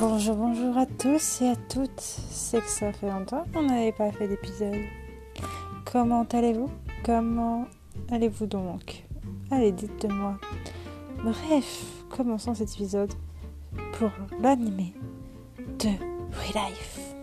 [0.00, 2.00] Bonjour, bonjour à tous et à toutes.
[2.00, 4.80] C'est que ça fait longtemps qu'on n'avait pas fait d'épisode.
[5.84, 6.70] Comment allez-vous?
[7.04, 7.66] Comment
[8.10, 9.04] allez-vous donc?
[9.50, 10.38] Allez, dites-moi.
[11.22, 13.12] Bref, commençons cet épisode
[13.98, 14.08] pour
[14.40, 14.94] l'animé
[15.58, 15.90] de
[16.54, 17.14] Life.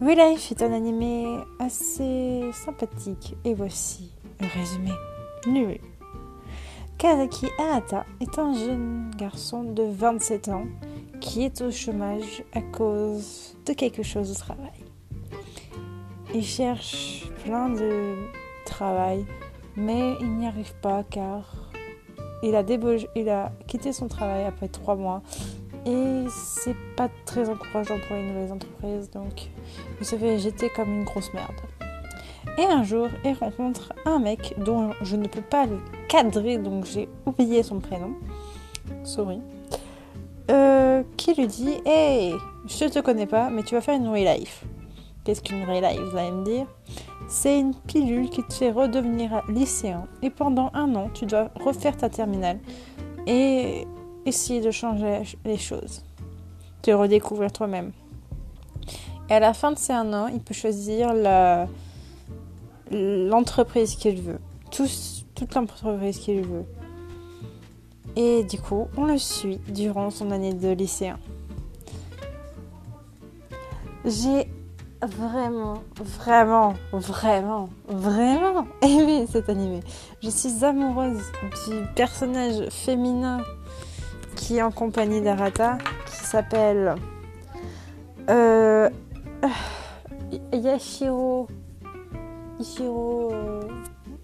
[0.00, 1.26] Real Life est un animé
[1.58, 4.92] assez sympathique et voici le résumé.
[5.48, 5.80] Nul.
[6.98, 10.64] Kazaki Ahata est un jeune garçon de 27 ans
[11.20, 14.72] qui est au chômage à cause de quelque chose au travail.
[16.34, 18.14] Il cherche plein de
[18.64, 19.26] travail,
[19.76, 21.70] mais il n'y arrive pas car
[22.42, 22.64] il a,
[23.14, 25.22] il a quitté son travail après trois mois
[25.84, 29.50] et c'est pas très encourageant pour une nouvelle entreprise, donc
[30.00, 31.60] il se fait jeter comme une grosse merde.
[32.58, 36.86] Et un jour, il rencontre un mec dont je ne peux pas le cadrer, donc
[36.86, 38.14] j'ai oublié son prénom.
[39.04, 39.40] Sorry.
[40.50, 42.34] Euh, qui lui dit Hey,
[42.66, 44.64] je te connais pas, mais tu vas faire une real life.
[45.24, 46.66] Qu'est-ce qu'une real life Vous allez me dire?
[47.28, 50.06] C'est une pilule qui te fait redevenir lycéen.
[50.22, 52.60] Et pendant un an, tu dois refaire ta terminale
[53.26, 53.86] et
[54.24, 56.04] essayer de changer les choses.
[56.82, 57.92] Te redécouvrir toi-même.
[59.28, 61.66] Et à la fin de ces un an, il peut choisir la
[62.90, 64.38] l'entreprise qu'il veut.
[64.70, 66.64] toute l'entreprise qu'il veut.
[68.16, 71.18] Et du coup, on le suit durant son année de lycéen.
[74.04, 74.48] J'ai
[75.02, 79.80] vraiment, vraiment, vraiment, vraiment aimé cet animé.
[80.22, 81.20] Je suis amoureuse
[81.68, 83.42] du personnage féminin
[84.36, 86.94] qui est en compagnie d'Arata, qui s'appelle
[88.30, 88.88] euh,
[90.52, 91.48] Yashiro
[92.60, 93.30] Ishiro.
[93.32, 93.62] Euh,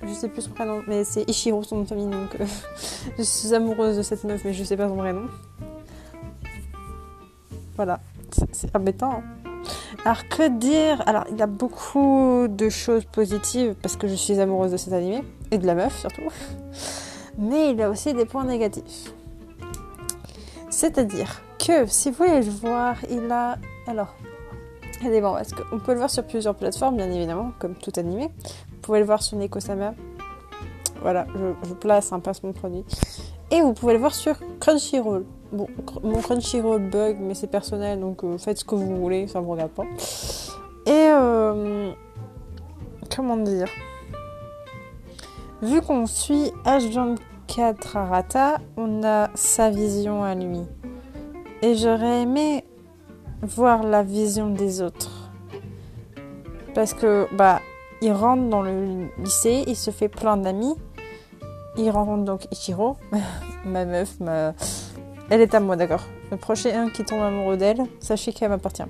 [0.02, 2.46] je sais plus son prénom, mais c'est Ishiro son nom de famille, donc euh,
[3.18, 5.28] je suis amoureuse de cette meuf, mais je sais pas son prénom.
[7.76, 8.00] Voilà,
[8.52, 9.12] c'est embêtant.
[9.12, 9.42] Hein.
[10.04, 11.02] Alors que dire?
[11.06, 14.92] Alors il y a beaucoup de choses positives parce que je suis amoureuse de cet
[14.92, 16.22] animé et de la meuf surtout.
[17.38, 19.12] Mais il y a aussi des points négatifs.
[20.70, 24.14] C'est-à-dire que si vous voulez le voir, il a alors
[25.02, 28.30] parce qu'on peut le voir sur plusieurs plateformes, bien évidemment, comme tout animé.
[28.70, 29.94] Vous pouvez le voir sur Nekosama.
[31.00, 32.84] Voilà, je, place un placement produit.
[33.50, 35.24] Et vous pouvez le voir sur Crunchyroll.
[35.52, 35.66] Bon,
[36.02, 39.44] mon Crunchyroll bug, mais c'est personnel, donc euh, faites ce que vous voulez, ça ne
[39.44, 39.84] me regarde pas.
[40.86, 41.92] Et euh,
[43.14, 43.68] comment dire?
[45.60, 50.60] Vu qu'on suit H24 Arata, on a sa vision à lui.
[51.62, 52.64] Et j'aurais aimé
[53.42, 55.30] voir la vision des autres.
[56.74, 57.60] Parce que, bah,
[58.00, 60.74] il rentre dans le lycée, il se fait plein d'amis.
[61.76, 62.96] Il rencontre donc Ichiro,
[63.64, 64.54] ma meuf, ma...
[65.30, 66.02] Elle est à moi, d'accord.
[66.30, 68.82] Le prochain qui tombe amoureux d'elle, sachez qu'elle m'appartient.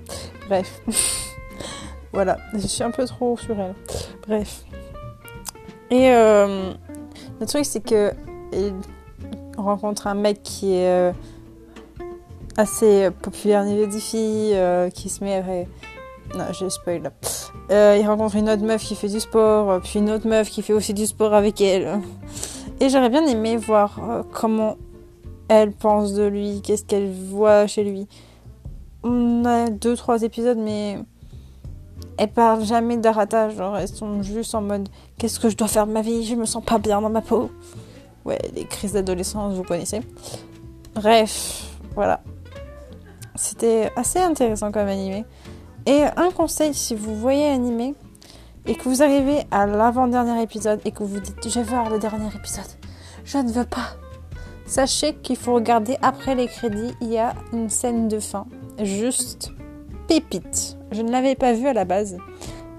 [0.49, 0.81] Bref.
[2.13, 3.75] voilà, je suis un peu trop sur elle.
[4.27, 4.65] Bref.
[5.91, 6.73] Et euh,
[7.41, 8.13] le truc, c'est que
[8.53, 8.75] il
[9.57, 11.13] rencontre un mec qui est euh,
[12.57, 15.69] assez populaire niveau des filles, euh, qui se met avec...
[16.37, 17.11] Non, je spoil.
[17.71, 20.63] Euh, il rencontre une autre meuf qui fait du sport, puis une autre meuf qui
[20.63, 22.01] fait aussi du sport avec elle.
[22.81, 24.77] Et j'aurais bien aimé voir euh, comment
[25.49, 28.09] elle pense de lui, qu'est-ce qu'elle voit chez lui.
[29.03, 30.99] On a deux, trois épisodes, mais
[32.17, 35.87] elle parle jamais d'Arata, genre elles sont juste en mode qu'est-ce que je dois faire
[35.87, 37.51] de ma vie, je me sens pas bien dans ma peau.
[38.25, 40.01] Ouais, les crises d'adolescence, vous connaissez.
[40.95, 42.23] Bref, voilà.
[43.43, 45.25] C'était assez intéressant comme animé.
[45.87, 47.97] Et un conseil, si vous voyez animé
[48.67, 51.99] et que vous arrivez à l'avant-dernier épisode et que vous dites je vais voir le
[51.99, 52.71] dernier épisode,
[53.25, 53.97] je ne veux pas.
[54.65, 58.47] Sachez qu'il faut regarder après les crédits, il y a une scène de fin.
[58.81, 59.51] Juste
[60.07, 60.77] pépite.
[60.93, 62.19] Je ne l'avais pas vu à la base.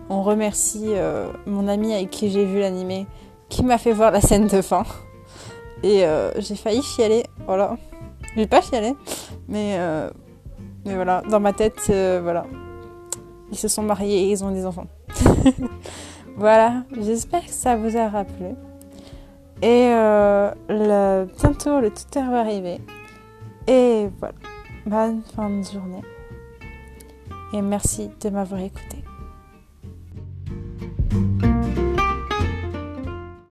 [0.10, 3.06] On remercie euh, mon ami avec qui j'ai vu l'animé
[3.50, 4.86] qui m'a fait voir la scène de fin.
[5.84, 7.26] Et euh, j'ai failli chialer.
[7.48, 7.76] Voilà.
[8.38, 8.96] J'ai pas chialé.
[9.50, 10.10] Mais euh,
[10.86, 12.46] mais voilà, dans ma tête, euh, voilà.
[13.52, 14.88] Ils se sont mariés et ils ont des enfants.
[16.38, 18.56] voilà, j'espère que ça vous a rappelé.
[19.62, 22.82] Et euh, bientôt le tuteur va arriver.
[23.68, 24.36] Et voilà,
[24.86, 26.02] bonne fin de journée.
[27.54, 29.04] Et merci de m'avoir écouté.